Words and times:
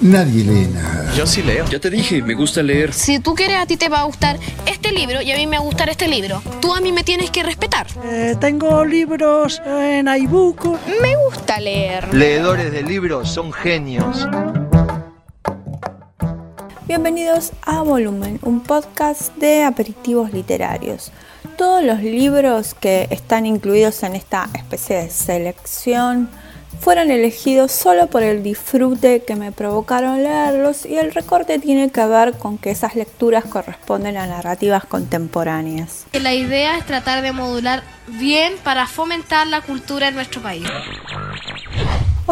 nadie 0.00 0.44
lee 0.44 0.66
nada. 0.72 1.12
Yo 1.14 1.26
sí 1.26 1.42
leo. 1.42 1.66
Ya 1.66 1.78
te 1.78 1.90
dije, 1.90 2.22
me 2.22 2.34
gusta 2.34 2.62
leer. 2.62 2.92
Si 2.92 3.18
tú 3.18 3.34
quieres, 3.34 3.58
a 3.58 3.66
ti 3.66 3.76
te 3.76 3.88
va 3.88 4.00
a 4.00 4.04
gustar 4.04 4.38
este 4.66 4.92
libro 4.92 5.20
y 5.20 5.30
a 5.30 5.36
mí 5.36 5.46
me 5.46 5.56
va 5.56 5.62
a 5.62 5.66
gustar 5.66 5.88
este 5.88 6.08
libro. 6.08 6.42
Tú 6.60 6.74
a 6.74 6.80
mí 6.80 6.92
me 6.92 7.04
tienes 7.04 7.30
que 7.30 7.42
respetar. 7.42 7.86
Eh, 8.04 8.36
tengo 8.40 8.84
libros 8.84 9.60
en 9.66 10.08
iBook. 10.08 10.78
Me 11.00 11.16
gusta 11.24 11.60
leer. 11.60 12.12
Leedores 12.14 12.72
de 12.72 12.82
libros 12.82 13.30
son 13.30 13.52
genios. 13.52 14.26
Bienvenidos 16.86 17.52
a 17.62 17.82
Volumen, 17.82 18.40
un 18.42 18.60
podcast 18.62 19.36
de 19.36 19.62
aperitivos 19.62 20.32
literarios. 20.32 21.12
Todos 21.56 21.84
los 21.84 22.02
libros 22.02 22.74
que 22.74 23.06
están 23.10 23.46
incluidos 23.46 24.02
en 24.02 24.16
esta 24.16 24.48
especie 24.54 24.96
de 24.96 25.10
selección 25.10 26.28
fueron 26.78 27.10
elegidos 27.10 27.72
solo 27.72 28.06
por 28.06 28.22
el 28.22 28.42
disfrute 28.42 29.22
que 29.24 29.36
me 29.36 29.52
provocaron 29.52 30.22
leerlos 30.22 30.86
y 30.86 30.96
el 30.96 31.12
recorte 31.12 31.58
tiene 31.58 31.90
que 31.90 32.06
ver 32.06 32.34
con 32.38 32.58
que 32.58 32.70
esas 32.70 32.94
lecturas 32.94 33.44
corresponden 33.44 34.16
a 34.16 34.26
narrativas 34.26 34.84
contemporáneas. 34.84 36.06
La 36.12 36.34
idea 36.34 36.78
es 36.78 36.86
tratar 36.86 37.22
de 37.22 37.32
modular 37.32 37.82
bien 38.06 38.54
para 38.62 38.86
fomentar 38.86 39.46
la 39.46 39.60
cultura 39.62 40.08
en 40.08 40.14
nuestro 40.14 40.42
país. 40.42 40.66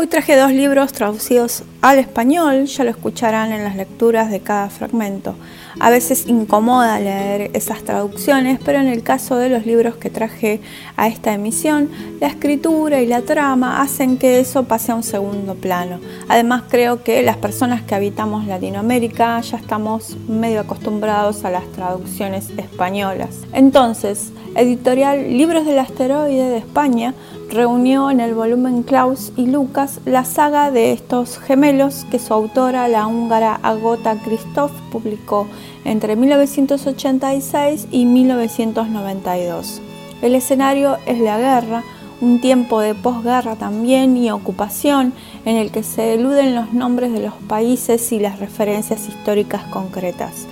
Hoy 0.01 0.07
traje 0.07 0.37
dos 0.37 0.52
libros 0.52 0.93
traducidos 0.93 1.65
al 1.83 1.98
español, 1.98 2.66
ya 2.66 2.84
lo 2.84 2.91
escucharán 2.91 3.51
en 3.51 3.65
las 3.65 3.75
lecturas 3.75 4.30
de 4.30 4.38
cada 4.38 4.71
fragmento. 4.71 5.34
A 5.80 5.91
veces 5.91 6.29
incomoda 6.29 7.01
leer 7.01 7.51
esas 7.55 7.83
traducciones, 7.83 8.61
pero 8.65 8.79
en 8.79 8.87
el 8.87 9.02
caso 9.02 9.34
de 9.34 9.48
los 9.48 9.66
libros 9.66 9.97
que 9.97 10.09
traje 10.09 10.61
a 10.97 11.09
esta 11.09 11.33
emisión, 11.33 11.91
la 12.21 12.29
escritura 12.29 13.01
y 13.02 13.07
la 13.07 13.23
trama 13.23 13.83
hacen 13.83 14.19
que 14.19 14.38
eso 14.38 14.62
pase 14.62 14.93
a 14.93 14.95
un 14.95 15.02
segundo 15.02 15.57
plano. 15.57 15.99
Además 16.29 16.62
creo 16.69 17.02
que 17.02 17.24
las 17.24 17.37
personas 17.37 17.83
que 17.83 17.96
habitamos 17.96 18.46
Latinoamérica 18.46 19.41
ya 19.41 19.57
estamos 19.57 20.16
medio 20.29 20.60
acostumbrados 20.60 21.45
a 21.45 21.51
las 21.51 21.66
traducciones 21.73 22.51
españolas. 22.57 23.30
Entonces, 23.52 24.30
editorial 24.55 25.37
Libros 25.37 25.66
del 25.66 25.80
Asteroide 25.80 26.51
de 26.51 26.59
España 26.59 27.15
reunió 27.51 28.10
en 28.10 28.21
el 28.21 28.35
volumen 28.35 28.82
Klaus 28.82 29.32
y 29.37 29.46
Lucas 29.46 30.01
la 30.04 30.24
saga 30.24 30.71
de 30.71 30.93
estos 30.93 31.38
gemelos 31.38 32.07
que 32.10 32.18
su 32.18 32.35
autora, 32.35 32.88
la 32.88 33.07
húngara 33.07 33.59
Agota 33.63 34.16
Christoph, 34.23 34.73
publicó 34.93 35.46
entre 35.85 36.16
1986 36.16 37.88
y 37.90 38.05
1992. 38.05 39.80
El 40.21 40.35
escenario 40.35 40.99
es 41.07 41.18
la 41.21 41.38
guerra, 41.38 41.85
un 42.21 42.40
tiempo 42.40 42.80
de 42.80 42.95
posguerra 42.95 43.57
también 43.57 44.16
y 44.16 44.30
ocupación 44.30 45.12
en 45.45 45.57
el 45.57 45.71
que 45.71 45.83
se 45.83 46.15
eluden 46.15 46.55
los 46.55 46.73
nombres 46.73 47.12
de 47.12 47.21
los 47.21 47.35
países 47.35 48.12
y 48.12 48.18
las 48.18 48.40
referencias 48.40 49.09
históricas 49.09 49.62
concretas. 49.65 50.46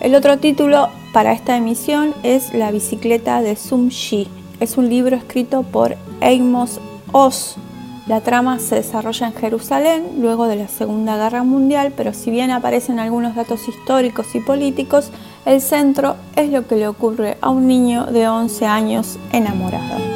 El 0.00 0.14
otro 0.14 0.38
título 0.38 0.88
para 1.12 1.32
esta 1.32 1.56
emisión 1.56 2.14
es 2.22 2.52
La 2.54 2.70
bicicleta 2.70 3.42
de 3.42 3.56
Sum 3.56 3.88
Shi. 3.88 4.28
Es 4.60 4.76
un 4.76 4.88
libro 4.88 5.16
escrito 5.16 5.62
por 5.62 5.96
Amos 6.20 6.80
Oz, 7.12 7.56
la 8.06 8.20
trama 8.20 8.58
se 8.58 8.74
desarrolla 8.74 9.28
en 9.28 9.32
Jerusalén 9.32 10.04
luego 10.18 10.46
de 10.46 10.56
la 10.56 10.68
Segunda 10.68 11.16
Guerra 11.16 11.42
Mundial, 11.42 11.94
pero 11.96 12.12
si 12.12 12.30
bien 12.30 12.50
aparecen 12.50 12.98
algunos 12.98 13.34
datos 13.34 13.66
históricos 13.66 14.34
y 14.34 14.40
políticos, 14.40 15.10
el 15.46 15.62
centro 15.62 16.16
es 16.36 16.50
lo 16.50 16.66
que 16.66 16.76
le 16.76 16.86
ocurre 16.86 17.38
a 17.40 17.48
un 17.48 17.66
niño 17.66 18.04
de 18.04 18.28
11 18.28 18.66
años 18.66 19.18
enamorado. 19.32 20.13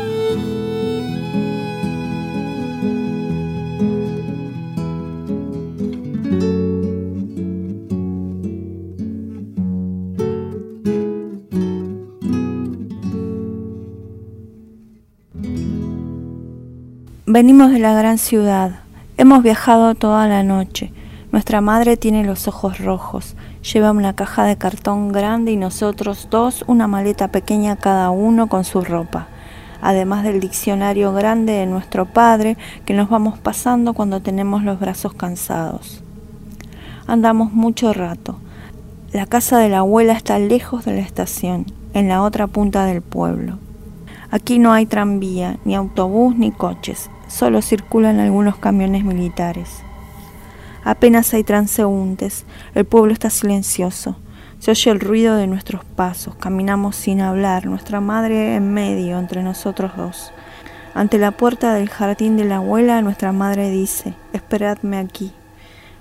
Venimos 17.30 17.70
de 17.70 17.78
la 17.78 17.92
gran 17.92 18.16
ciudad. 18.16 18.80
Hemos 19.18 19.42
viajado 19.42 19.94
toda 19.94 20.26
la 20.28 20.42
noche. 20.42 20.94
Nuestra 21.30 21.60
madre 21.60 21.98
tiene 21.98 22.24
los 22.24 22.48
ojos 22.48 22.78
rojos. 22.78 23.36
Lleva 23.70 23.90
una 23.90 24.14
caja 24.14 24.44
de 24.44 24.56
cartón 24.56 25.12
grande 25.12 25.52
y 25.52 25.56
nosotros 25.56 26.28
dos 26.30 26.64
una 26.66 26.86
maleta 26.86 27.28
pequeña 27.28 27.76
cada 27.76 28.08
uno 28.08 28.46
con 28.46 28.64
su 28.64 28.80
ropa. 28.80 29.26
Además 29.82 30.24
del 30.24 30.40
diccionario 30.40 31.12
grande 31.12 31.52
de 31.52 31.66
nuestro 31.66 32.06
padre 32.06 32.56
que 32.86 32.94
nos 32.94 33.10
vamos 33.10 33.38
pasando 33.38 33.92
cuando 33.92 34.22
tenemos 34.22 34.64
los 34.64 34.80
brazos 34.80 35.12
cansados. 35.12 36.02
Andamos 37.06 37.52
mucho 37.52 37.92
rato. 37.92 38.38
La 39.12 39.26
casa 39.26 39.58
de 39.58 39.68
la 39.68 39.80
abuela 39.80 40.14
está 40.14 40.38
lejos 40.38 40.86
de 40.86 40.94
la 40.94 41.02
estación, 41.02 41.66
en 41.92 42.08
la 42.08 42.22
otra 42.22 42.46
punta 42.46 42.86
del 42.86 43.02
pueblo. 43.02 43.58
Aquí 44.30 44.58
no 44.58 44.72
hay 44.72 44.86
tranvía, 44.86 45.58
ni 45.66 45.74
autobús, 45.74 46.34
ni 46.34 46.52
coches 46.52 47.10
solo 47.28 47.62
circulan 47.62 48.18
algunos 48.18 48.56
camiones 48.56 49.04
militares. 49.04 49.82
Apenas 50.82 51.32
hay 51.34 51.44
transeúntes, 51.44 52.44
el 52.74 52.84
pueblo 52.84 53.12
está 53.12 53.30
silencioso. 53.30 54.16
Se 54.58 54.72
oye 54.72 54.90
el 54.90 55.00
ruido 55.00 55.36
de 55.36 55.46
nuestros 55.46 55.84
pasos, 55.84 56.34
caminamos 56.34 56.96
sin 56.96 57.20
hablar, 57.20 57.66
nuestra 57.66 58.00
madre 58.00 58.56
en 58.56 58.72
medio 58.72 59.18
entre 59.18 59.42
nosotros 59.42 59.92
dos. 59.96 60.32
Ante 60.94 61.18
la 61.18 61.30
puerta 61.30 61.74
del 61.74 61.88
jardín 61.88 62.36
de 62.36 62.44
la 62.44 62.56
abuela, 62.56 63.02
nuestra 63.02 63.32
madre 63.32 63.70
dice, 63.70 64.14
esperadme 64.32 64.98
aquí. 64.98 65.32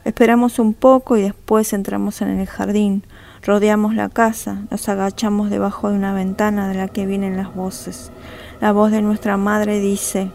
Esperamos 0.06 0.58
un 0.58 0.74
poco 0.74 1.18
y 1.18 1.22
después 1.22 1.74
entramos 1.74 2.22
en 2.22 2.40
el 2.40 2.48
jardín, 2.48 3.04
rodeamos 3.44 3.94
la 3.94 4.10
casa, 4.10 4.62
nos 4.72 4.88
agachamos 4.90 5.50
debajo 5.50 5.90
de 5.90 5.98
una 5.98 6.14
ventana 6.14 6.70
de 6.70 6.76
la 6.76 6.88
que 6.88 7.06
vienen 7.06 7.38
las 7.38 7.54
voces. 7.54 8.12
La 8.62 8.72
voz 8.72 8.90
de 8.90 9.02
nuestra 9.02 9.38
madre 9.38 9.80
dice, 9.80 10.32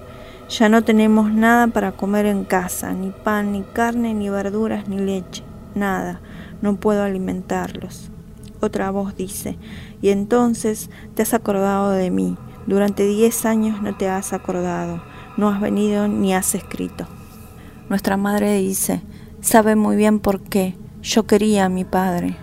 ya 0.53 0.69
no 0.69 0.85
tenemos 0.85 1.33
nada 1.33 1.67
para 1.69 1.93
comer 1.93 2.27
en 2.27 2.45
casa, 2.45 2.93
ni 2.93 3.11
pan, 3.11 3.53
ni 3.53 3.63
carne, 3.63 4.13
ni 4.13 4.29
verduras, 4.29 4.87
ni 4.87 4.99
leche, 4.99 5.43
nada, 5.75 6.21
no 6.61 6.77
puedo 6.77 7.03
alimentarlos. 7.03 8.11
Otra 8.61 8.91
voz 8.91 9.17
dice, 9.17 9.57
y 10.03 10.11
entonces 10.11 10.91
te 11.15 11.23
has 11.23 11.33
acordado 11.33 11.93
de 11.93 12.11
mí, 12.11 12.37
durante 12.67 13.07
diez 13.07 13.47
años 13.47 13.81
no 13.81 13.97
te 13.97 14.11
has 14.11 14.35
acordado, 14.35 15.03
no 15.39 15.49
has 15.49 15.59
venido 15.59 16.07
ni 16.07 16.35
has 16.35 16.55
escrito. 16.55 17.07
Nuestra 17.89 18.19
madre 18.19 18.55
dice, 18.59 19.01
sabe 19.41 19.75
muy 19.75 19.97
bien 19.97 20.21
por 20.21 20.43
qué, 20.43 20.77
yo 21.01 21.27
quería 21.27 21.65
a 21.65 21.71
mi 21.71 21.85
padre. 21.85 22.37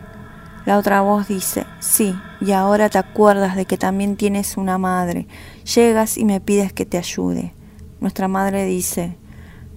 La 0.65 0.79
otra 0.79 1.01
voz 1.01 1.27
dice, 1.27 1.67
sí, 1.79 2.15
y 2.41 2.53
ahora 2.53 2.89
te 2.89 2.97
acuerdas 2.97 3.55
de 3.55 3.65
que 3.65 3.77
también 3.77 4.15
tienes 4.15 4.57
una 4.57 4.79
madre, 4.79 5.27
llegas 5.75 6.17
y 6.17 6.25
me 6.25 6.41
pides 6.41 6.73
que 6.73 6.87
te 6.87 6.97
ayude. 6.97 7.53
Nuestra 8.01 8.27
madre 8.27 8.65
dice, 8.65 9.17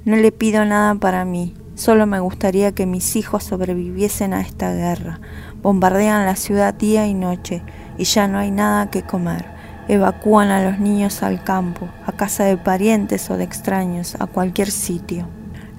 no 0.04 0.16
le 0.16 0.32
pido 0.32 0.64
nada 0.64 0.94
para 0.94 1.24
mí, 1.24 1.54
solo 1.74 2.06
me 2.06 2.18
gustaría 2.18 2.72
que 2.72 2.86
mis 2.86 3.16
hijos 3.16 3.44
sobreviviesen 3.44 4.34
a 4.34 4.40
esta 4.40 4.72
guerra. 4.72 5.20
Bombardean 5.62 6.26
la 6.26 6.34
ciudad 6.34 6.74
día 6.74 7.06
y 7.06 7.14
noche 7.14 7.62
y 7.98 8.04
ya 8.04 8.26
no 8.26 8.38
hay 8.38 8.50
nada 8.50 8.90
que 8.90 9.02
comer. 9.02 9.46
Evacúan 9.86 10.50
a 10.50 10.62
los 10.62 10.80
niños 10.80 11.22
al 11.22 11.44
campo, 11.44 11.88
a 12.04 12.12
casa 12.12 12.44
de 12.44 12.56
parientes 12.56 13.30
o 13.30 13.36
de 13.36 13.44
extraños, 13.44 14.16
a 14.18 14.26
cualquier 14.26 14.70
sitio. 14.70 15.28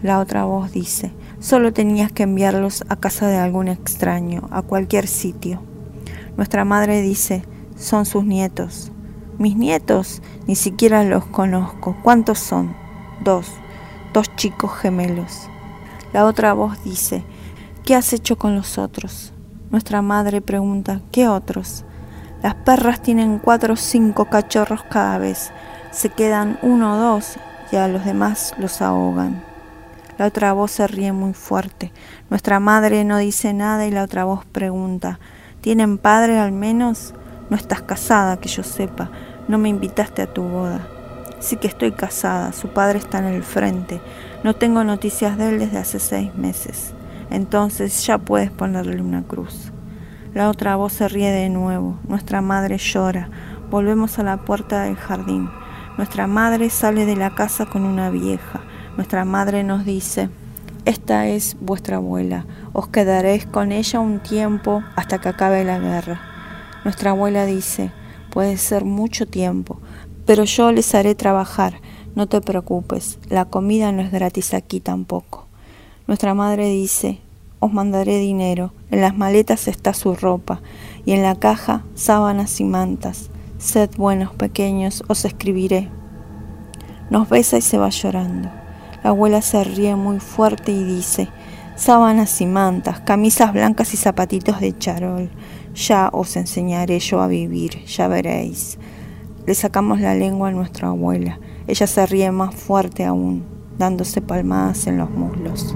La 0.01 0.19
otra 0.19 0.45
voz 0.45 0.71
dice, 0.71 1.11
solo 1.39 1.73
tenías 1.73 2.11
que 2.11 2.23
enviarlos 2.23 2.85
a 2.87 2.95
casa 2.95 3.27
de 3.27 3.37
algún 3.37 3.67
extraño, 3.67 4.47
a 4.51 4.61
cualquier 4.61 5.07
sitio. 5.07 5.61
Nuestra 6.37 6.63
madre 6.65 7.01
dice, 7.01 7.43
son 7.77 8.05
sus 8.05 8.23
nietos, 8.23 8.92
mis 9.37 9.55
nietos 9.55 10.21
ni 10.47 10.55
siquiera 10.55 11.03
los 11.03 11.25
conozco. 11.25 11.95
¿Cuántos 12.03 12.39
son? 12.39 12.75
Dos. 13.23 13.47
Dos 14.13 14.35
chicos 14.35 14.71
gemelos. 14.75 15.49
La 16.13 16.25
otra 16.25 16.53
voz 16.53 16.83
dice, 16.83 17.23
¿qué 17.83 17.95
has 17.95 18.13
hecho 18.13 18.37
con 18.37 18.55
los 18.55 18.77
otros? 18.77 19.33
Nuestra 19.71 20.01
madre 20.01 20.41
pregunta, 20.41 21.01
¿qué 21.11 21.27
otros? 21.27 21.83
Las 22.43 22.55
perras 22.55 23.01
tienen 23.01 23.39
cuatro 23.39 23.73
o 23.73 23.77
cinco 23.77 24.25
cachorros 24.25 24.83
cada 24.83 25.17
vez. 25.17 25.51
Se 25.91 26.09
quedan 26.09 26.59
uno 26.61 26.93
o 26.93 26.97
dos 26.97 27.37
y 27.71 27.77
a 27.77 27.87
los 27.87 28.05
demás 28.05 28.53
los 28.59 28.81
ahogan. 28.81 29.43
La 30.17 30.27
otra 30.27 30.53
voz 30.53 30.71
se 30.71 30.85
ríe 30.85 31.11
muy 31.11 31.33
fuerte. 31.33 31.91
Nuestra 32.29 32.59
madre 32.59 33.03
no 33.03 33.17
dice 33.17 33.53
nada 33.53 33.87
y 33.87 33.91
la 33.91 34.03
otra 34.03 34.25
voz 34.25 34.45
pregunta, 34.45 35.19
¿tienen 35.61 35.97
padre 35.97 36.37
al 36.37 36.51
menos? 36.51 37.15
No 37.49 37.57
estás 37.57 37.81
casada, 37.81 38.37
que 38.37 38.49
yo 38.49 38.63
sepa. 38.63 39.09
No 39.47 39.57
me 39.57 39.69
invitaste 39.69 40.21
a 40.21 40.33
tu 40.33 40.43
boda. 40.43 40.87
Sí 41.39 41.57
que 41.57 41.67
estoy 41.67 41.91
casada. 41.91 42.53
Su 42.53 42.69
padre 42.69 42.99
está 42.99 43.19
en 43.19 43.25
el 43.25 43.43
frente. 43.43 44.01
No 44.43 44.55
tengo 44.55 44.83
noticias 44.83 45.37
de 45.37 45.49
él 45.49 45.59
desde 45.59 45.77
hace 45.77 45.99
seis 45.99 46.33
meses. 46.35 46.93
Entonces 47.29 48.05
ya 48.05 48.17
puedes 48.17 48.51
ponerle 48.51 49.01
una 49.01 49.23
cruz. 49.23 49.71
La 50.33 50.49
otra 50.49 50.75
voz 50.75 50.93
se 50.93 51.07
ríe 51.07 51.31
de 51.31 51.49
nuevo. 51.49 51.99
Nuestra 52.07 52.41
madre 52.41 52.77
llora. 52.77 53.29
Volvemos 53.69 54.19
a 54.19 54.23
la 54.23 54.37
puerta 54.37 54.83
del 54.83 54.95
jardín. 54.95 55.49
Nuestra 55.97 56.27
madre 56.27 56.69
sale 56.69 57.05
de 57.05 57.15
la 57.15 57.35
casa 57.35 57.65
con 57.65 57.83
una 57.83 58.09
vieja. 58.09 58.61
Nuestra 58.95 59.25
madre 59.25 59.63
nos 59.63 59.85
dice, 59.85 60.29
esta 60.85 61.27
es 61.27 61.55
vuestra 61.61 61.97
abuela, 61.97 62.45
os 62.73 62.87
quedaréis 62.89 63.45
con 63.45 63.71
ella 63.71 63.99
un 63.99 64.19
tiempo 64.19 64.83
hasta 64.95 65.19
que 65.19 65.29
acabe 65.29 65.63
la 65.63 65.79
guerra. 65.79 66.32
Nuestra 66.83 67.11
abuela 67.11 67.45
dice, 67.45 67.91
puede 68.29 68.57
ser 68.57 68.83
mucho 68.83 69.25
tiempo, 69.25 69.79
pero 70.25 70.43
yo 70.43 70.71
les 70.71 70.93
haré 70.95 71.15
trabajar, 71.15 71.75
no 72.15 72.27
te 72.27 72.41
preocupes, 72.41 73.19
la 73.29 73.45
comida 73.45 73.91
no 73.91 74.01
es 74.01 74.11
gratis 74.11 74.53
aquí 74.53 74.79
tampoco. 74.79 75.47
Nuestra 76.07 76.33
madre 76.33 76.67
dice, 76.67 77.19
os 77.59 77.71
mandaré 77.71 78.17
dinero, 78.17 78.73
en 78.91 78.99
las 78.99 79.15
maletas 79.15 79.69
está 79.69 79.93
su 79.93 80.15
ropa, 80.15 80.61
y 81.05 81.13
en 81.13 81.23
la 81.23 81.35
caja 81.35 81.83
sábanas 81.95 82.59
y 82.59 82.65
mantas. 82.65 83.29
Sed 83.57 83.89
buenos 83.95 84.33
pequeños, 84.33 85.03
os 85.07 85.23
escribiré. 85.23 85.89
Nos 87.09 87.29
besa 87.29 87.57
y 87.57 87.61
se 87.61 87.77
va 87.77 87.87
llorando. 87.87 88.49
La 89.03 89.11
abuela 89.11 89.41
se 89.41 89.63
ríe 89.63 89.95
muy 89.95 90.19
fuerte 90.19 90.73
y 90.73 90.83
dice, 90.83 91.29
sábanas 91.77 92.41
y 92.41 92.45
mantas, 92.45 92.99
camisas 92.99 93.53
blancas 93.53 93.93
y 93.93 93.97
zapatitos 93.97 94.59
de 94.59 94.77
charol. 94.77 95.29
Ya 95.73 96.09
os 96.13 96.35
enseñaré 96.35 96.99
yo 96.99 97.21
a 97.21 97.27
vivir, 97.27 97.83
ya 97.85 98.07
veréis. 98.07 98.77
Le 99.47 99.55
sacamos 99.55 99.99
la 99.99 100.13
lengua 100.13 100.49
a 100.49 100.51
nuestra 100.51 100.89
abuela. 100.89 101.39
Ella 101.67 101.87
se 101.87 102.05
ríe 102.05 102.31
más 102.31 102.53
fuerte 102.53 103.05
aún, 103.05 103.43
dándose 103.77 104.21
palmadas 104.21 104.85
en 104.87 104.97
los 104.97 105.09
muslos. 105.09 105.75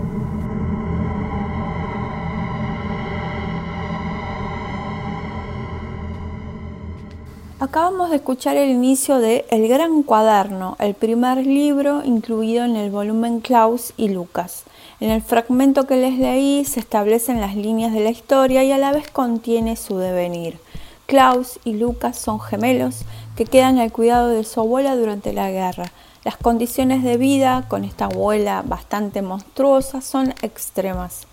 Acabamos 7.60 8.12
de 8.12 8.18
escuchar 8.18 8.56
el 8.56 8.70
inicio 8.70 9.18
de 9.18 9.46
El 9.50 9.68
Gran 9.68 10.04
Cuaderno, 10.04 10.76
el 10.78 10.94
primer 10.94 11.46
libro 11.46 12.04
incluido 12.06 12.64
en 12.64 12.76
el 12.76 12.92
volumen 12.92 13.40
Klaus 13.40 13.94
y 13.98 14.10
Lucas. 14.10 14.64
En 15.00 15.12
el 15.12 15.22
fragmento 15.22 15.86
que 15.86 15.96
les 15.96 16.18
leí 16.18 16.66
se 16.66 16.80
establecen 16.80 17.40
las 17.40 17.56
líneas 17.56 17.94
de 17.94 18.00
la 18.00 18.10
historia 18.10 18.64
y 18.64 18.72
a 18.72 18.80
la 18.80 18.92
vez 18.92 19.12
contiene 19.12 19.76
su 19.76 20.00
devenir. 20.00 20.58
Klaus 21.06 21.60
y 21.64 21.74
Lucas 21.74 22.18
son 22.18 22.40
gemelos 22.40 23.02
que 23.36 23.46
quedan 23.46 23.78
al 23.78 23.92
cuidado 23.92 24.30
de 24.30 24.44
su 24.44 24.60
abuela 24.60 24.96
durante 24.96 25.34
la 25.34 25.52
guerra. 25.52 25.92
Las 26.24 26.38
condiciones 26.38 27.04
de 27.04 27.18
vida 27.18 27.66
con 27.68 27.84
esta 27.84 28.06
abuela 28.06 28.64
bastante 28.66 29.22
monstruosa 29.22 30.02
son 30.02 30.34
extremas. 30.42 31.28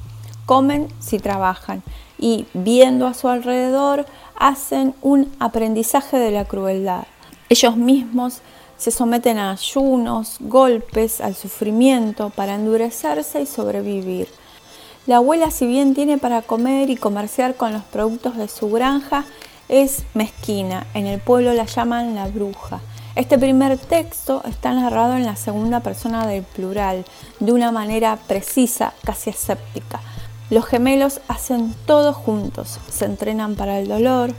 Comen 0.44 0.88
si 1.00 1.18
trabajan 1.18 1.82
y 2.18 2.44
viendo 2.52 3.06
a 3.06 3.14
su 3.14 3.28
alrededor 3.28 4.04
hacen 4.36 4.94
un 5.00 5.32
aprendizaje 5.40 6.18
de 6.18 6.32
la 6.32 6.44
crueldad. 6.44 7.04
Ellos 7.48 7.78
mismos 7.78 8.42
se 8.76 8.90
someten 8.90 9.38
a 9.38 9.52
ayunos, 9.52 10.36
golpes, 10.40 11.20
al 11.20 11.34
sufrimiento 11.34 12.30
para 12.30 12.54
endurecerse 12.54 13.42
y 13.42 13.46
sobrevivir. 13.46 14.28
La 15.06 15.16
abuela, 15.16 15.50
si 15.50 15.66
bien 15.66 15.94
tiene 15.94 16.18
para 16.18 16.42
comer 16.42 16.90
y 16.90 16.96
comerciar 16.96 17.56
con 17.56 17.72
los 17.72 17.82
productos 17.82 18.36
de 18.36 18.48
su 18.48 18.70
granja, 18.70 19.24
es 19.68 20.04
mezquina. 20.14 20.86
En 20.94 21.06
el 21.06 21.20
pueblo 21.20 21.52
la 21.52 21.66
llaman 21.66 22.14
la 22.14 22.26
bruja. 22.26 22.80
Este 23.14 23.38
primer 23.38 23.78
texto 23.78 24.42
está 24.44 24.72
narrado 24.72 25.16
en 25.16 25.24
la 25.24 25.36
segunda 25.36 25.80
persona 25.80 26.26
del 26.26 26.42
plural, 26.42 27.04
de 27.38 27.52
una 27.52 27.70
manera 27.70 28.18
precisa, 28.26 28.92
casi 29.04 29.30
escéptica. 29.30 30.00
Los 30.50 30.66
gemelos 30.66 31.20
hacen 31.28 31.74
todo 31.86 32.12
juntos, 32.12 32.80
se 32.90 33.04
entrenan 33.04 33.54
para 33.54 33.78
el 33.78 33.88
dolor, 33.88 34.34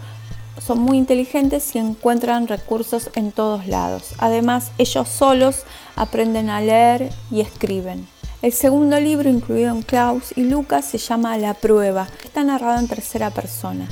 son 0.60 0.80
muy 0.80 0.98
inteligentes 0.98 1.76
y 1.76 1.80
encuentran 1.80 2.48
recursos 2.48 3.10
en 3.16 3.32
todos 3.32 3.68
lados. 3.68 4.14
Además, 4.18 4.72
ellos 4.78 5.08
solos 5.08 5.64
aprenden 5.96 6.50
a 6.50 6.62
leer 6.62 7.10
y 7.32 7.42
escriben. 7.42 8.08
El 8.42 8.54
segundo 8.54 9.00
libro 9.00 9.30
incluido 9.30 9.74
en 9.74 9.82
Klaus 9.82 10.34
y 10.36 10.44
Lucas 10.44 10.86
se 10.86 10.98
llama 10.98 11.38
La 11.38 11.56
prueba. 11.56 12.08
Está 12.24 12.44
narrado 12.44 12.80
en 12.80 12.88
tercera 12.88 13.32
persona. 13.32 13.88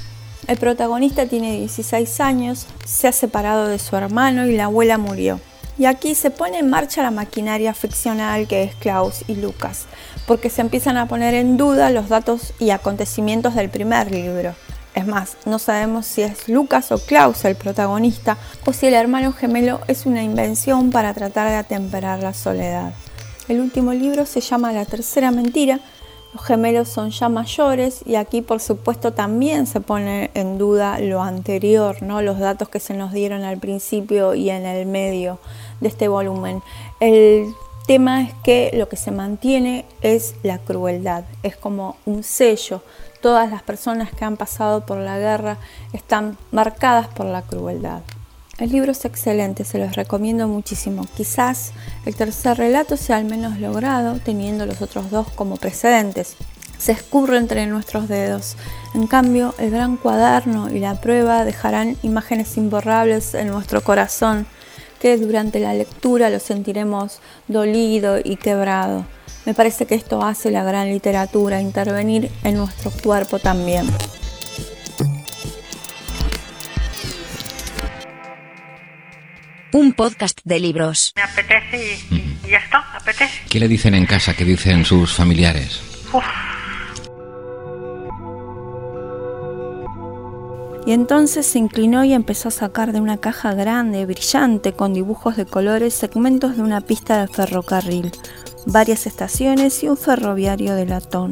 El 0.48 0.57
protagonista 0.57 1.25
tiene 1.25 1.57
16 1.57 2.19
años, 2.19 2.68
se 2.86 3.07
ha 3.07 3.13
separado 3.13 3.68
de 3.68 3.80
su 3.80 3.95
hermano 3.95 4.45
y 4.45 4.56
la 4.56 4.65
abuela 4.65 4.98
murió. 4.98 5.39
Y 5.77 5.86
aquí 5.86 6.13
se 6.13 6.30
pone 6.30 6.60
en 6.60 6.69
marcha 6.69 7.01
la 7.01 7.12
maquinaria 7.12 7.74
ficcional 7.74 8.48
que 8.48 8.63
es 8.63 8.75
Klaus 8.75 9.24
y 9.27 9.36
Lucas, 9.36 9.86
porque 10.27 10.50
se 10.50 10.62
empiezan 10.62 10.98
a 10.98 11.07
poner 11.07 11.33
en 11.33 11.57
duda 11.57 11.89
los 11.89 12.10
datos 12.10 12.54
y 12.60 12.69
acontecimientos 12.69 13.56
del 13.56 13.69
primer 13.69 14.12
libro. 14.12 14.54
Es 14.95 15.07
más, 15.07 15.38
no 15.45 15.57
sabemos 15.57 16.06
si 16.06 16.22
es 16.22 16.48
Lucas 16.48 16.92
o 16.92 17.00
Klaus 17.00 17.45
el 17.45 17.56
protagonista 17.56 18.38
o 18.66 18.74
si 18.74 18.86
el 18.88 18.94
hermano 18.94 19.34
gemelo 19.34 19.80
es 19.88 20.06
una 20.06 20.22
invención 20.22 20.92
para 20.92 21.16
tratar 21.16 21.50
de 21.50 21.56
atemperar 21.56 22.19
la 22.22 22.34
soledad. 22.34 22.94
El 23.48 23.60
último 23.60 23.94
libro 23.94 24.25
se 24.28 24.40
llama 24.40 24.72
La 24.72 24.86
tercera 24.86 25.31
mentira. 25.31 25.80
Los 26.34 26.45
gemelos 26.45 26.90
son 26.90 27.10
ya 27.10 27.28
mayores 27.28 28.01
y 28.06 28.16
aquí 28.16 28.42
por 28.42 28.60
supuesto 28.60 29.13
también 29.13 29.66
se 29.66 29.81
pone 29.81 30.30
en 30.36 30.60
duda 30.60 31.00
lo 31.00 31.24
anterior, 31.24 32.01
¿no? 32.01 32.22
los 32.22 32.38
datos 32.39 32.69
que 32.69 32.80
se 32.80 32.94
nos 32.94 33.13
dieron 33.13 33.44
al 33.44 33.57
principio 33.57 34.36
y 34.36 34.51
en 34.51 34.66
el 34.66 34.86
medio 34.86 35.39
de 35.81 35.88
este 35.88 36.07
volumen. 36.07 36.62
El 37.00 37.54
tema 37.86 38.22
es 38.22 38.34
que 38.44 38.72
lo 38.74 38.90
que 38.90 38.98
se 38.98 39.12
mantiene 39.12 39.86
es 40.02 40.36
la 40.44 40.58
crueldad, 40.58 41.24
es 41.44 41.56
como 41.56 41.98
un 42.06 42.24
sello. 42.24 42.84
Todas 43.22 43.50
las 43.50 43.64
personas 43.64 44.12
que 44.12 44.26
han 44.26 44.38
pasado 44.38 44.86
por 44.86 44.98
la 44.98 45.18
guerra 45.18 45.58
están 45.94 46.38
marcadas 46.52 47.08
por 47.08 47.26
la 47.26 47.42
crueldad. 47.42 48.02
El 48.60 48.72
libro 48.72 48.92
es 48.92 49.04
excelente, 49.04 49.66
se 49.66 49.80
los 49.80 49.96
recomiendo 49.96 50.48
muchísimo. 50.48 51.08
Quizás 51.18 51.72
el 52.06 52.16
tercer 52.16 52.58
relato 52.58 52.98
sea 52.98 53.18
al 53.18 53.26
menos 53.26 53.60
logrado, 53.60 54.20
teniendo 54.24 54.66
los 54.66 54.82
otros 54.82 55.10
dos 55.10 55.28
como 55.32 55.58
precedentes. 55.58 56.36
Se 56.78 56.92
escurre 56.92 57.38
entre 57.38 57.66
nuestros 57.66 58.08
dedos. 58.08 58.56
En 58.94 59.08
cambio, 59.08 59.56
el 59.58 59.72
gran 59.72 59.98
cuaderno 59.98 60.70
y 60.70 60.80
la 60.80 61.02
prueba 61.02 61.46
dejarán 61.46 61.98
imágenes 62.04 62.58
imborrables 62.58 63.34
en 63.34 63.48
nuestro 63.48 63.84
corazón 63.84 64.46
que 65.04 65.18
durante 65.18 65.60
la 65.60 65.74
lectura 65.74 66.30
lo 66.30 66.40
sentiremos 66.40 67.20
dolido 67.50 68.20
y 68.24 68.38
quebrado. 68.38 69.06
Me 69.46 69.54
parece 69.54 69.86
que 69.86 69.96
esto 69.96 70.24
hace 70.24 70.50
la 70.50 70.64
gran 70.64 70.88
literatura, 70.88 71.60
intervenir 71.60 72.32
en 72.46 72.56
nuestro 72.56 72.90
cuerpo 72.90 73.38
también. 73.38 73.86
Un 79.74 79.92
podcast 79.92 80.40
de 80.46 80.60
libros. 80.62 81.12
Me 81.18 81.24
apetece 81.24 82.00
y, 82.10 82.50
ya 82.50 82.60
está, 82.60 82.78
apetece. 82.96 83.42
¿Qué 83.50 83.60
le 83.60 83.68
dicen 83.68 83.96
en 83.96 84.06
casa? 84.06 84.34
¿Qué 84.34 84.46
dicen 84.46 84.86
sus 84.86 85.14
familiares? 85.14 85.82
Y 90.86 90.92
entonces 90.92 91.46
se 91.46 91.60
inclinó 91.60 92.04
y 92.04 92.13
empezó 92.13 92.50
a 92.50 92.52
sacar 92.52 92.92
de 92.92 93.00
una 93.00 93.18
caja 93.18 93.54
grande, 93.54 94.06
brillante, 94.06 94.74
con 94.74 94.94
dibujos 94.94 95.38
de 95.38 95.46
colores, 95.46 95.94
segmentos 95.94 96.58
de 96.58 96.63
una 96.63 96.82
pista 96.82 97.22
de 97.22 97.28
ferrocarril, 97.28 98.12
varias 98.66 99.08
estaciones 99.08 99.82
y 99.84 99.88
un 99.88 99.98
ferroviario 99.98 100.75
de 100.75 100.86
latón. 100.86 101.32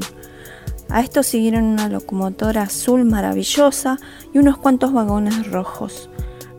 A 0.89 1.01
esto 1.01 1.23
siguieron 1.23 1.63
una 1.63 1.89
locomotora 1.89 2.63
azul 2.63 3.05
maravillosa 3.05 3.97
y 4.33 4.37
unos 4.37 4.57
cuantos 4.57 4.93
vagones 4.93 5.49
rojos. 5.49 6.10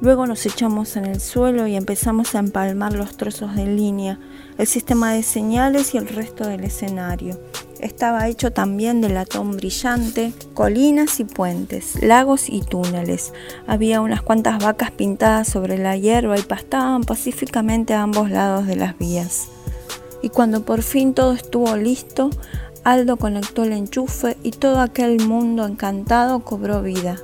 Luego 0.03 0.27
nos 0.27 0.45
echamos 0.47 0.97
en 0.97 1.05
el 1.05 1.21
suelo 1.21 1.69
y 1.69 1.77
empezamos 1.77 2.35
a 2.35 2.41
empalmar 2.41 2.93
los 2.93 3.17
trozos 3.17 3.55
de 3.55 3.67
línea, 3.67 4.19
el 4.59 4.67
sistema 4.67 5.13
de 5.13 5.23
señales 5.23 5.95
y 5.95 5.99
el 5.99 6.09
resto 6.09 6.45
del 6.45 6.65
escenario. 6.65 7.41
Estaba 7.79 8.27
hecho 8.27 8.53
también 8.53 9.01
de 9.01 9.11
latón 9.11 9.53
brillante, 9.57 10.33
colinas 10.55 11.21
y 11.21 11.25
puentes, 11.25 12.03
lagos 12.03 12.49
y 12.49 12.63
túneles. 12.63 13.33
Había 13.69 14.01
unas 14.01 14.23
cuantas 14.23 14.61
vacas 14.61 14.91
pintadas 14.91 15.47
sobre 15.47 15.79
la 15.79 15.97
hierba 15.97 16.37
y 16.37 16.43
pastaban 16.43 17.05
pacíficamente 17.05 17.95
a 17.95 18.03
ambos 18.03 18.29
lados 18.29 18.67
de 18.67 18.75
las 18.75 18.99
vías. 18.99 19.51
Y 20.21 20.31
cuando 20.31 20.65
por 20.65 20.83
fin 20.83 21.15
todo 21.15 21.33
estuvo 21.33 21.77
listo, 21.77 22.31
Aldo 22.83 23.19
conectó 23.19 23.63
el 23.63 23.71
enchufe 23.71 24.37
y 24.43 24.51
todo 24.51 24.81
aquel 24.81 25.25
mundo 25.29 25.65
encantado 25.65 26.41
cobró 26.41 26.83
vida. 26.83 27.19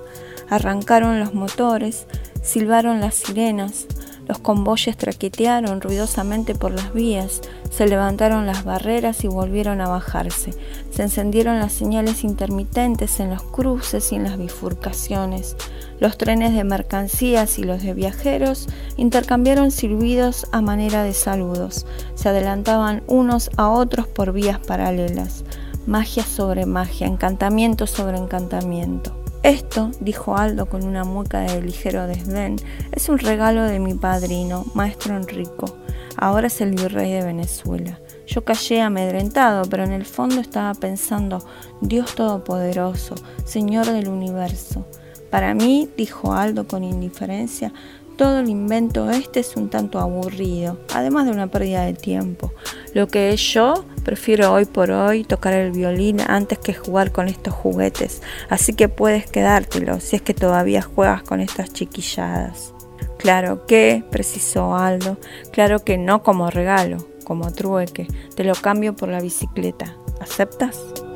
Arrancaron 0.48 1.18
los 1.18 1.34
motores, 1.34 2.06
silbaron 2.48 3.00
las 3.00 3.14
sirenas, 3.14 3.86
los 4.26 4.38
convoyes 4.38 4.96
traquetearon 4.96 5.80
ruidosamente 5.80 6.54
por 6.54 6.72
las 6.72 6.92
vías, 6.92 7.40
se 7.70 7.86
levantaron 7.86 8.46
las 8.46 8.64
barreras 8.64 9.24
y 9.24 9.28
volvieron 9.28 9.80
a 9.80 9.88
bajarse. 9.88 10.52
Se 10.90 11.02
encendieron 11.02 11.58
las 11.58 11.72
señales 11.72 12.24
intermitentes 12.24 13.20
en 13.20 13.30
los 13.30 13.42
cruces 13.42 14.12
y 14.12 14.16
en 14.16 14.24
las 14.24 14.38
bifurcaciones. 14.38 15.56
Los 16.00 16.18
trenes 16.18 16.54
de 16.54 16.64
mercancías 16.64 17.58
y 17.58 17.64
los 17.64 17.82
de 17.82 17.94
viajeros 17.94 18.68
intercambiaron 18.96 19.70
silbidos 19.70 20.46
a 20.52 20.60
manera 20.60 21.02
de 21.04 21.14
saludos. 21.14 21.86
Se 22.14 22.28
adelantaban 22.28 23.02
unos 23.06 23.50
a 23.56 23.68
otros 23.68 24.06
por 24.06 24.32
vías 24.32 24.58
paralelas. 24.58 25.44
Magia 25.86 26.22
sobre 26.22 26.66
magia, 26.66 27.06
encantamiento 27.06 27.86
sobre 27.86 28.18
encantamiento. 28.18 29.27
Esto, 29.48 29.92
dijo 30.00 30.36
Aldo 30.36 30.66
con 30.66 30.84
una 30.84 31.04
mueca 31.04 31.40
de 31.40 31.62
ligero 31.62 32.06
desdén, 32.06 32.56
es 32.92 33.08
un 33.08 33.18
regalo 33.18 33.62
de 33.62 33.78
mi 33.78 33.94
padrino, 33.94 34.66
maestro 34.74 35.16
Enrico. 35.16 35.78
Ahora 36.18 36.48
es 36.48 36.60
el 36.60 36.72
virrey 36.72 37.10
de 37.12 37.24
Venezuela. 37.24 37.98
Yo 38.26 38.44
callé 38.44 38.82
amedrentado, 38.82 39.64
pero 39.70 39.84
en 39.84 39.92
el 39.92 40.04
fondo 40.04 40.42
estaba 40.42 40.74
pensando, 40.74 41.42
Dios 41.80 42.14
Todopoderoso, 42.14 43.14
Señor 43.46 43.86
del 43.86 44.08
universo. 44.08 44.84
Para 45.30 45.54
mí, 45.54 45.88
dijo 45.96 46.34
Aldo 46.34 46.68
con 46.68 46.84
indiferencia, 46.84 47.72
todo 48.18 48.40
el 48.40 48.50
invento 48.50 49.08
este 49.10 49.40
es 49.40 49.56
un 49.56 49.70
tanto 49.70 50.00
aburrido, 50.00 50.76
además 50.92 51.24
de 51.24 51.30
una 51.30 51.46
pérdida 51.46 51.84
de 51.84 51.94
tiempo. 51.94 52.52
Lo 52.92 53.06
que 53.06 53.34
yo, 53.36 53.84
prefiero 54.04 54.52
hoy 54.52 54.64
por 54.64 54.90
hoy 54.90 55.24
tocar 55.24 55.54
el 55.54 55.70
violín 55.70 56.20
antes 56.20 56.58
que 56.58 56.74
jugar 56.74 57.12
con 57.12 57.28
estos 57.28 57.54
juguetes, 57.54 58.20
así 58.50 58.74
que 58.74 58.88
puedes 58.88 59.30
quedártelo 59.30 60.00
si 60.00 60.16
es 60.16 60.22
que 60.22 60.34
todavía 60.34 60.82
juegas 60.82 61.22
con 61.22 61.40
estas 61.40 61.72
chiquilladas. 61.72 62.74
Claro 63.18 63.66
que, 63.66 64.04
precisó 64.10 64.76
Aldo, 64.76 65.16
claro 65.52 65.84
que 65.84 65.96
no 65.96 66.22
como 66.22 66.50
regalo, 66.50 66.98
como 67.24 67.52
trueque, 67.52 68.08
te 68.34 68.42
lo 68.42 68.54
cambio 68.54 68.96
por 68.96 69.08
la 69.08 69.20
bicicleta. 69.20 69.96
¿Aceptas? 70.20 71.07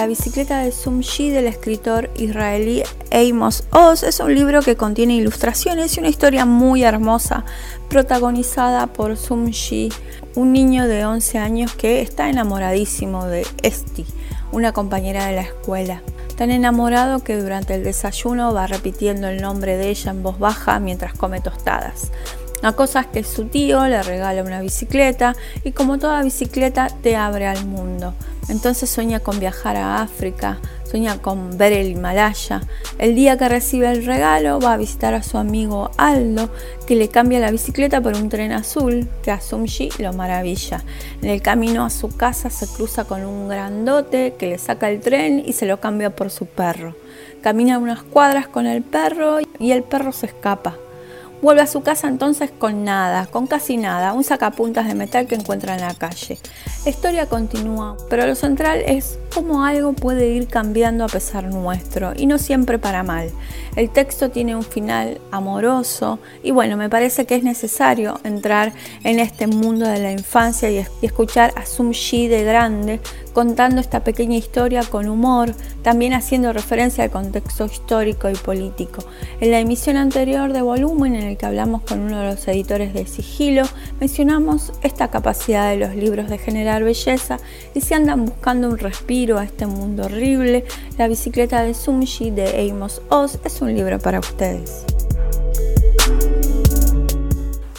La 0.00 0.06
bicicleta 0.06 0.60
de 0.60 0.72
Sumshi 0.72 1.28
del 1.28 1.46
escritor 1.46 2.08
israelí 2.16 2.82
Amos 3.12 3.64
Oz 3.70 4.02
es 4.02 4.18
un 4.20 4.34
libro 4.34 4.62
que 4.62 4.74
contiene 4.74 5.16
ilustraciones 5.16 5.94
y 5.94 6.00
una 6.00 6.08
historia 6.08 6.46
muy 6.46 6.84
hermosa, 6.84 7.44
protagonizada 7.90 8.86
por 8.86 9.18
Sumshi, 9.18 9.92
un 10.36 10.54
niño 10.54 10.88
de 10.88 11.04
11 11.04 11.36
años 11.36 11.74
que 11.74 12.00
está 12.00 12.30
enamoradísimo 12.30 13.26
de 13.26 13.46
Esti, 13.62 14.06
una 14.52 14.72
compañera 14.72 15.26
de 15.26 15.36
la 15.36 15.42
escuela. 15.42 16.00
Tan 16.34 16.50
enamorado 16.50 17.22
que 17.22 17.36
durante 17.36 17.74
el 17.74 17.84
desayuno 17.84 18.54
va 18.54 18.66
repitiendo 18.66 19.28
el 19.28 19.42
nombre 19.42 19.76
de 19.76 19.90
ella 19.90 20.12
en 20.12 20.22
voz 20.22 20.38
baja 20.38 20.80
mientras 20.80 21.12
come 21.12 21.42
tostadas. 21.42 22.10
La 22.62 22.72
cosa 22.72 23.00
es 23.00 23.06
que 23.06 23.24
su 23.24 23.46
tío 23.46 23.86
le 23.86 24.02
regala 24.02 24.42
una 24.42 24.60
bicicleta 24.60 25.34
y 25.64 25.72
como 25.72 25.98
toda 25.98 26.22
bicicleta 26.22 26.88
te 27.02 27.16
abre 27.16 27.46
al 27.46 27.64
mundo. 27.66 28.14
Entonces 28.50 28.90
sueña 28.90 29.20
con 29.20 29.38
viajar 29.38 29.76
a 29.76 30.02
África, 30.02 30.58
sueña 30.90 31.22
con 31.22 31.56
ver 31.56 31.72
el 31.72 31.88
Himalaya. 31.88 32.62
El 32.98 33.14
día 33.14 33.38
que 33.38 33.48
recibe 33.48 33.90
el 33.90 34.04
regalo 34.04 34.58
va 34.60 34.74
a 34.74 34.76
visitar 34.76 35.14
a 35.14 35.22
su 35.22 35.38
amigo 35.38 35.90
Aldo, 35.96 36.50
que 36.86 36.96
le 36.96 37.08
cambia 37.08 37.38
la 37.38 37.52
bicicleta 37.52 38.00
por 38.00 38.16
un 38.16 38.28
tren 38.28 38.50
azul, 38.50 39.08
que 39.22 39.30
a 39.30 39.40
Sumshi 39.40 39.90
lo 39.98 40.12
maravilla. 40.12 40.82
En 41.22 41.30
el 41.30 41.40
camino 41.42 41.84
a 41.84 41.90
su 41.90 42.08
casa 42.08 42.50
se 42.50 42.66
cruza 42.66 43.04
con 43.04 43.24
un 43.24 43.48
grandote 43.48 44.34
que 44.36 44.48
le 44.48 44.58
saca 44.58 44.90
el 44.90 45.00
tren 45.00 45.42
y 45.46 45.52
se 45.52 45.66
lo 45.66 45.80
cambia 45.80 46.10
por 46.10 46.30
su 46.30 46.46
perro. 46.46 46.96
Camina 47.42 47.78
unas 47.78 48.02
cuadras 48.02 48.48
con 48.48 48.66
el 48.66 48.82
perro 48.82 49.38
y 49.60 49.70
el 49.70 49.84
perro 49.84 50.12
se 50.12 50.26
escapa. 50.26 50.76
Vuelve 51.42 51.62
a 51.62 51.66
su 51.66 51.80
casa 51.80 52.06
entonces 52.06 52.50
con 52.50 52.84
nada, 52.84 53.24
con 53.24 53.46
casi 53.46 53.78
nada, 53.78 54.12
un 54.12 54.24
sacapuntas 54.24 54.86
de 54.86 54.94
metal 54.94 55.26
que 55.26 55.36
encuentra 55.36 55.74
en 55.74 55.80
la 55.80 55.94
calle. 55.94 56.38
La 56.84 56.90
historia 56.90 57.26
continúa, 57.26 57.96
pero 58.10 58.26
lo 58.26 58.34
central 58.34 58.82
es 58.84 59.18
cómo 59.34 59.64
algo 59.64 59.92
puede 59.92 60.28
ir 60.28 60.48
cambiando 60.48 61.04
a 61.04 61.08
pesar 61.08 61.44
nuestro 61.44 62.12
y 62.16 62.26
no 62.26 62.38
siempre 62.38 62.78
para 62.78 63.02
mal. 63.02 63.30
El 63.76 63.90
texto 63.90 64.30
tiene 64.30 64.56
un 64.56 64.62
final 64.62 65.20
amoroso 65.30 66.18
y 66.42 66.50
bueno, 66.50 66.76
me 66.76 66.90
parece 66.90 67.24
que 67.24 67.36
es 67.36 67.42
necesario 67.42 68.20
entrar 68.24 68.72
en 69.04 69.18
este 69.18 69.46
mundo 69.46 69.86
de 69.86 69.98
la 69.98 70.12
infancia 70.12 70.70
y, 70.70 70.84
escuchar 71.02 71.52
a 71.56 71.64
Sum 71.64 71.92
Shi 71.92 72.28
de 72.28 72.44
grande 72.44 73.00
contando 73.32 73.80
esta 73.80 74.02
pequeña 74.02 74.36
historia 74.36 74.82
con 74.82 75.08
humor, 75.08 75.54
también 75.82 76.14
haciendo 76.14 76.52
referencia 76.52 77.04
al 77.04 77.10
contexto 77.10 77.66
histórico 77.66 78.28
y 78.28 78.34
político. 78.34 79.04
En 79.40 79.50
la 79.50 79.60
emisión 79.60 79.96
anterior 79.96 80.52
de 80.52 80.62
Volumen, 80.62 81.14
en 81.14 81.22
el 81.22 81.29
que 81.36 81.46
hablamos 81.46 81.82
con 81.82 82.00
uno 82.00 82.20
de 82.20 82.26
los 82.32 82.48
editores 82.48 82.94
de 82.94 83.06
Sigilo, 83.06 83.62
mencionamos 84.00 84.72
esta 84.82 85.08
capacidad 85.08 85.70
de 85.70 85.76
los 85.76 85.94
libros 85.94 86.28
de 86.28 86.38
generar 86.38 86.84
belleza 86.84 87.38
y 87.74 87.80
si 87.80 87.94
andan 87.94 88.24
buscando 88.24 88.68
un 88.68 88.78
respiro 88.78 89.38
a 89.38 89.44
este 89.44 89.66
mundo 89.66 90.04
horrible, 90.04 90.64
La 90.98 91.08
bicicleta 91.08 91.62
de 91.62 91.74
Sumshi 91.74 92.30
de 92.30 92.70
Amos 92.70 93.02
Oz 93.08 93.38
es 93.44 93.60
un 93.62 93.74
libro 93.74 93.98
para 93.98 94.20
ustedes. 94.20 94.84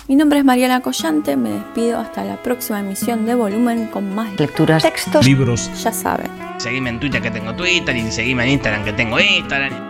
Mi 0.08 0.18
nombre 0.18 0.40
es 0.40 0.44
Mariana 0.46 0.82
Collante, 0.82 1.38
me 1.38 1.52
despido 1.52 1.98
hasta 1.98 2.26
la 2.26 2.36
próxima 2.44 2.82
emisión 2.82 3.26
de 3.26 3.34
Volumen 3.34 3.88
con 3.88 4.14
más 4.14 4.38
lecturas, 4.38 4.84
textos, 4.84 5.26
libros. 5.26 5.70
Ya 5.82 5.94
saben. 5.94 6.30
Seguime 6.58 6.90
en 6.90 7.00
Twitter 7.00 7.22
que 7.22 7.32
tengo 7.32 7.56
Twitter 7.56 7.96
y 7.96 8.12
seguime 8.12 8.44
en 8.44 8.50
Instagram 8.50 8.84
que 8.84 8.92
tengo 8.92 9.18
Instagram. 9.20 9.90